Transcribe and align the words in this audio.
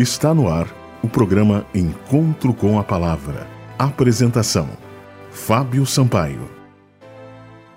Está 0.00 0.32
no 0.32 0.48
ar 0.48 0.66
o 1.02 1.08
programa 1.08 1.66
Encontro 1.74 2.54
com 2.54 2.78
a 2.78 2.82
Palavra. 2.82 3.46
Apresentação: 3.78 4.66
Fábio 5.30 5.84
Sampaio. 5.84 6.48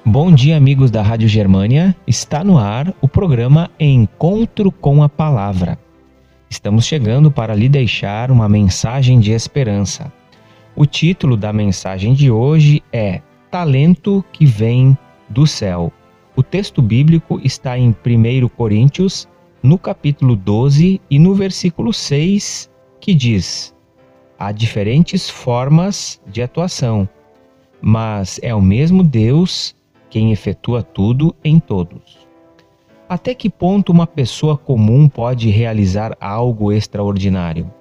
Bom 0.06 0.32
dia, 0.32 0.56
amigos 0.56 0.90
da 0.90 1.02
Rádio 1.02 1.28
Germânia. 1.28 1.94
Está 2.08 2.42
no 2.42 2.58
ar 2.58 2.94
o 3.02 3.10
programa 3.10 3.70
Encontro 3.78 4.72
com 4.72 5.04
a 5.04 5.10
Palavra. 5.10 5.78
Estamos 6.50 6.86
chegando 6.86 7.30
para 7.30 7.54
lhe 7.54 7.68
deixar 7.68 8.32
uma 8.32 8.48
mensagem 8.48 9.20
de 9.20 9.34
esperança. 9.34 10.10
O 10.78 10.86
título 10.86 11.36
da 11.36 11.52
mensagem 11.52 12.14
de 12.14 12.32
hoje 12.32 12.82
é 12.94 13.20
Talento 13.52 14.24
que 14.32 14.46
vem 14.46 14.98
do 15.28 15.46
céu. 15.46 15.92
O 16.38 16.42
texto 16.42 16.82
bíblico 16.82 17.42
está 17.44 17.78
em 17.78 17.90
1 17.90 18.48
Coríntios, 18.48 19.28
no 19.64 19.78
capítulo 19.78 20.36
12 20.36 21.00
e 21.10 21.18
no 21.18 21.34
versículo 21.34 21.94
6, 21.94 22.70
que 23.00 23.16
diz: 23.16 23.74
Há 24.38 24.52
diferentes 24.52 25.30
formas 25.30 26.22
de 26.28 26.42
atuação, 26.42 27.08
mas 27.82 28.42
é 28.44 28.54
o 28.54 28.62
mesmo 28.62 29.02
Deus 29.04 29.74
quem 30.10 30.34
efetua 30.34 30.84
tudo 30.84 31.34
em 31.44 31.60
todos. 31.60 32.28
Até 33.08 33.34
que 33.34 33.50
ponto 33.50 33.92
uma 33.92 34.06
pessoa 34.06 34.58
comum 34.58 35.08
pode 35.08 35.50
realizar 35.50 36.16
algo 36.20 36.72
extraordinário? 36.72 37.72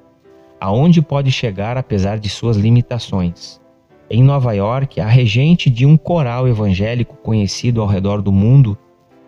Aonde 0.60 1.02
pode 1.02 1.32
chegar 1.32 1.76
apesar 1.76 2.18
de 2.20 2.28
suas 2.28 2.56
limitações? 2.56 3.60
Em 4.08 4.22
Nova 4.22 4.52
York, 4.52 5.00
a 5.00 5.06
regente 5.06 5.68
de 5.68 5.84
um 5.84 5.96
coral 5.96 6.46
evangélico 6.46 7.16
conhecido 7.16 7.80
ao 7.80 7.88
redor 7.88 8.22
do 8.22 8.30
mundo 8.30 8.78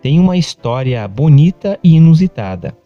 tem 0.05 0.19
uma 0.19 0.37
história 0.37 1.07
bonita 1.07 1.79
e 1.83 1.95
inusitada. 1.95 2.77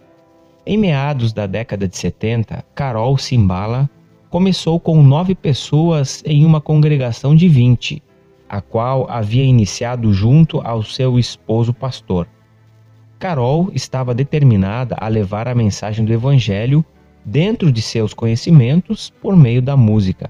Em 0.66 0.78
meados 0.78 1.34
da 1.34 1.46
década 1.46 1.86
de 1.86 1.98
70, 1.98 2.64
Carol 2.74 3.18
Simbala 3.18 3.90
começou 4.30 4.80
com 4.80 5.04
nove 5.04 5.36
pessoas 5.36 6.24
em 6.26 6.46
uma 6.46 6.62
congregação 6.62 7.36
de 7.36 7.50
20, 7.50 8.02
a 8.48 8.62
qual 8.62 9.06
havia 9.12 9.44
iniciado 9.44 10.14
junto 10.14 10.62
ao 10.62 10.82
seu 10.82 11.20
esposo 11.20 11.74
pastor. 11.74 12.26
Carol 13.20 13.70
estava 13.74 14.16
determinada 14.16 14.96
a 14.98 15.10
levar 15.10 15.50
a 15.50 15.54
mensagem 15.54 16.06
do 16.06 16.14
Evangelho 16.14 16.86
dentro 17.26 17.70
de 17.70 17.82
seus 17.82 18.14
conhecimentos 18.14 19.12
por 19.22 19.36
meio 19.36 19.62
da 19.62 19.76
música. 19.76 20.30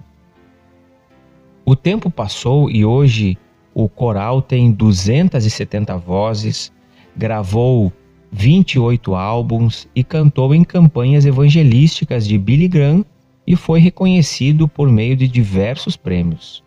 O 1.63 1.75
tempo 1.75 2.09
passou 2.09 2.67
e 2.67 2.83
hoje 2.83 3.37
o 3.75 3.87
coral 3.87 4.41
tem 4.41 4.71
270 4.71 5.95
vozes, 5.95 6.71
gravou 7.15 7.91
28 8.31 9.15
álbuns 9.15 9.87
e 9.95 10.03
cantou 10.03 10.53
em 10.53 10.63
campanhas 10.63 11.25
evangelísticas 11.25 12.27
de 12.27 12.37
Billy 12.37 12.67
Graham 12.67 13.03
e 13.45 13.55
foi 13.55 13.79
reconhecido 13.79 14.67
por 14.67 14.89
meio 14.89 15.15
de 15.15 15.27
diversos 15.27 15.97
prêmios. 15.97 16.63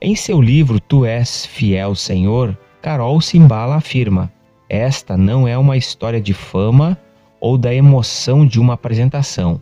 Em 0.00 0.14
seu 0.14 0.40
livro 0.40 0.80
Tu 0.80 1.04
és 1.04 1.46
fiel, 1.46 1.94
Senhor, 1.94 2.56
Carol 2.80 3.20
Simbala 3.20 3.76
afirma: 3.76 4.32
Esta 4.68 5.16
não 5.16 5.46
é 5.46 5.56
uma 5.56 5.76
história 5.76 6.20
de 6.20 6.32
fama 6.32 6.98
ou 7.40 7.58
da 7.58 7.74
emoção 7.74 8.46
de 8.46 8.60
uma 8.60 8.74
apresentação. 8.74 9.60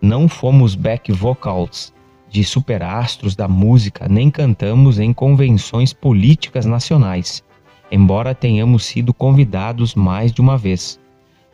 Não 0.00 0.28
fomos 0.28 0.74
back 0.74 1.10
vocals 1.10 1.92
de 2.28 2.44
superastros 2.44 3.34
da 3.34 3.48
música, 3.48 4.08
nem 4.08 4.30
cantamos 4.30 4.98
em 4.98 5.12
convenções 5.12 5.92
políticas 5.92 6.66
nacionais 6.66 7.42
embora 7.90 8.34
tenhamos 8.34 8.84
sido 8.84 9.12
convidados 9.14 9.94
mais 9.94 10.32
de 10.32 10.40
uma 10.40 10.56
vez. 10.56 11.00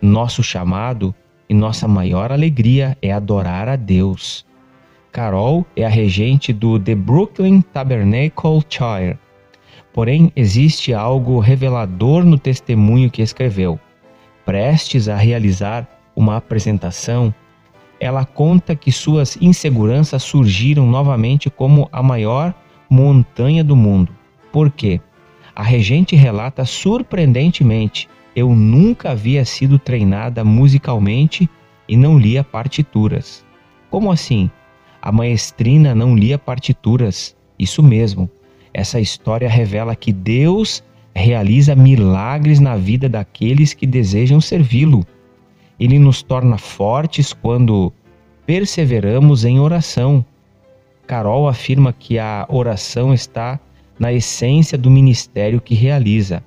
Nosso 0.00 0.42
chamado 0.42 1.14
e 1.48 1.54
nossa 1.54 1.86
maior 1.86 2.32
alegria 2.32 2.96
é 3.00 3.12
adorar 3.12 3.68
a 3.68 3.76
Deus. 3.76 4.44
Carol 5.12 5.66
é 5.76 5.84
a 5.84 5.88
regente 5.88 6.52
do 6.52 6.78
The 6.78 6.94
Brooklyn 6.94 7.60
Tabernacle 7.60 8.62
Choir. 8.68 9.18
Porém, 9.92 10.32
existe 10.34 10.94
algo 10.94 11.38
revelador 11.38 12.24
no 12.24 12.38
testemunho 12.38 13.10
que 13.10 13.20
escreveu. 13.20 13.78
Prestes 14.46 15.08
a 15.08 15.16
realizar 15.16 15.86
uma 16.16 16.38
apresentação, 16.38 17.34
ela 18.00 18.24
conta 18.24 18.74
que 18.74 18.90
suas 18.90 19.36
inseguranças 19.40 20.22
surgiram 20.22 20.86
novamente 20.86 21.48
como 21.48 21.88
a 21.92 22.02
maior 22.02 22.52
montanha 22.90 23.62
do 23.62 23.76
mundo. 23.76 24.12
Por 24.50 24.70
quê? 24.70 25.00
A 25.54 25.62
regente 25.62 26.16
relata 26.16 26.64
surpreendentemente: 26.64 28.08
eu 28.34 28.54
nunca 28.54 29.10
havia 29.10 29.44
sido 29.44 29.78
treinada 29.78 30.42
musicalmente 30.44 31.48
e 31.88 31.96
não 31.96 32.18
lia 32.18 32.42
partituras. 32.42 33.44
Como 33.90 34.10
assim? 34.10 34.50
A 35.00 35.12
maestrina 35.12 35.94
não 35.94 36.16
lia 36.16 36.38
partituras. 36.38 37.36
Isso 37.58 37.82
mesmo. 37.82 38.30
Essa 38.72 39.00
história 39.00 39.48
revela 39.48 39.94
que 39.94 40.12
Deus 40.12 40.82
realiza 41.14 41.74
milagres 41.74 42.58
na 42.58 42.76
vida 42.76 43.08
daqueles 43.08 43.74
que 43.74 43.86
desejam 43.86 44.40
servi-lo. 44.40 45.04
Ele 45.78 45.98
nos 45.98 46.22
torna 46.22 46.56
fortes 46.56 47.32
quando 47.32 47.92
perseveramos 48.46 49.44
em 49.44 49.60
oração. 49.60 50.24
Carol 51.06 51.48
afirma 51.48 51.92
que 51.92 52.18
a 52.18 52.46
oração 52.48 53.12
está 53.12 53.60
na 53.98 54.12
essência 54.12 54.76
do 54.76 54.90
ministério 54.90 55.60
que 55.60 55.74
realiza. 55.74 56.42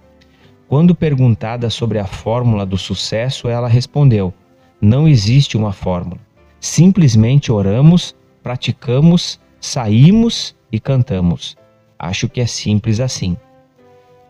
Quando 0.67 0.95
perguntada 0.95 1.69
sobre 1.69 1.99
a 1.99 2.05
fórmula 2.05 2.65
do 2.65 2.77
sucesso, 2.77 3.47
ela 3.47 3.67
respondeu: 3.67 4.33
Não 4.81 5.07
existe 5.07 5.55
uma 5.55 5.71
fórmula. 5.71 6.19
Simplesmente 6.59 7.51
oramos, 7.51 8.15
praticamos, 8.41 9.39
saímos 9.59 10.55
e 10.71 10.79
cantamos. 10.79 11.55
Acho 11.97 12.27
que 12.27 12.41
é 12.41 12.45
simples 12.45 12.99
assim. 12.99 13.37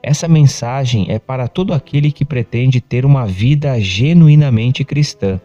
Essa 0.03 0.27
mensagem 0.27 1.07
é 1.09 1.17
para 1.17 1.47
todo 1.47 1.73
aquele 1.73 2.11
que 2.11 2.23
pretende 2.23 2.79
ter 2.79 3.05
uma 3.05 3.25
vida 3.25 3.79
genuinamente 3.79 4.83
cristã. 4.83 5.41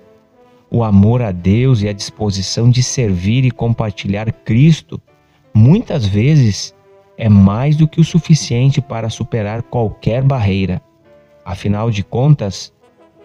O 0.70 0.84
amor 0.84 1.22
a 1.22 1.32
Deus 1.32 1.80
e 1.82 1.88
a 1.88 1.92
disposição 1.92 2.69
de 2.69 2.82
servir 2.82 3.44
e 3.44 3.50
compartilhar 3.50 4.30
Cristo 4.30 5.00
muitas 5.54 6.06
vezes 6.06 6.75
é 7.20 7.28
mais 7.28 7.76
do 7.76 7.86
que 7.86 8.00
o 8.00 8.04
suficiente 8.04 8.81
para 8.81 9.10
superar 9.10 9.62
qualquer 9.62 10.22
barreira. 10.22 10.81
Afinal 11.44 11.91
de 11.91 12.03
contas, 12.03 12.72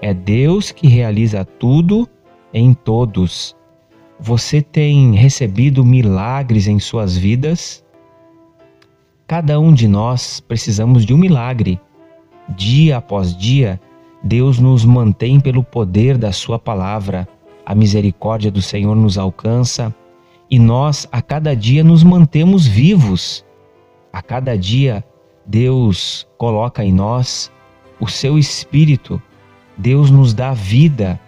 é 0.01 0.13
Deus 0.13 0.69
que 0.69 0.85
realiza 0.85 1.45
tudo 1.45 2.05
em 2.53 2.73
todos. 2.73 3.55
Você 4.19 4.61
tem 4.61 5.16
recebido 5.16 5.85
milagres 5.85 6.67
em 6.67 6.78
suas 6.78 7.16
vidas? 7.16 7.85
Cada 9.25 9.61
um 9.61 9.73
de 9.73 9.88
nós 9.88 10.41
precisamos 10.41 11.05
de 11.05 11.13
um 11.13 11.17
milagre. 11.17 11.79
Dia 12.50 12.97
após 12.97 13.34
dia, 13.34 13.79
Deus 14.22 14.59
nos 14.59 14.84
mantém 14.84 15.39
pelo 15.39 15.63
poder 15.63 16.17
da 16.17 16.34
Sua 16.34 16.59
palavra. 16.59 17.25
A 17.66 17.73
misericórdia 17.73 18.51
do 18.51 18.61
Senhor 18.61 18.94
nos 18.94 19.17
alcança 19.17 19.95
e 20.51 20.59
nós, 20.59 21.07
a 21.13 21.22
cada 21.22 21.55
dia, 21.55 21.81
nos 21.81 22.03
mantemos 22.03 22.67
vivos 22.67 23.44
a 24.16 24.22
cada 24.22 24.58
dia, 24.58 25.03
Deus 25.46 26.26
coloca 26.38 26.81
em 26.86 26.94
nós 26.94 27.52
o 28.00 28.08
seu 28.08 28.40
espírito, 28.40 29.22
Deus 29.76 30.09
nos 30.09 30.34
dá 30.34 30.53
vida. 30.53 31.20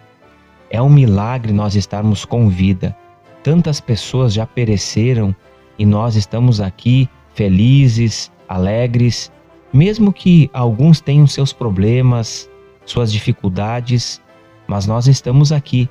É 0.70 0.80
um 0.80 0.88
milagre 0.88 1.52
nós 1.52 1.74
estarmos 1.74 2.24
com 2.24 2.48
vida. 2.48 2.96
Tantas 3.42 3.78
pessoas 3.78 4.32
já 4.32 4.46
pereceram 4.46 5.36
e 5.78 5.84
nós 5.84 6.16
estamos 6.16 6.62
aqui 6.62 7.06
felizes, 7.34 8.32
alegres, 8.48 9.30
mesmo 9.70 10.10
que 10.10 10.48
alguns 10.54 10.98
tenham 10.98 11.26
seus 11.26 11.52
problemas, 11.52 12.48
suas 12.86 13.12
dificuldades, 13.12 14.18
mas 14.66 14.86
nós 14.86 15.06
estamos 15.06 15.52
aqui. 15.52 15.90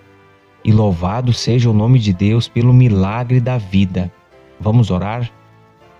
E 0.65 0.71
louvado 0.71 1.31
seja 1.31 1.69
o 1.69 1.73
nome 1.73 1.99
de 1.99 2.11
Deus 2.11 2.47
pelo 2.47 2.73
milagre 2.73 3.39
da 3.39 3.59
vida. 3.59 4.11
Vamos 4.59 4.89
orar? 4.89 5.31